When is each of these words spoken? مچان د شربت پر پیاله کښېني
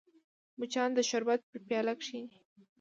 مچان 0.59 0.89
د 0.95 0.99
شربت 1.09 1.41
پر 1.49 1.59
پیاله 1.67 1.93
کښېني 1.99 2.37